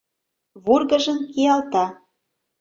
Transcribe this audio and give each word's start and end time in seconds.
Вургыжын 0.65 1.19
киялта. 1.33 1.85